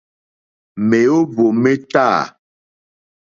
Mèóhwò 0.89 1.45
mé 1.63 1.73
tâ. 1.91 2.07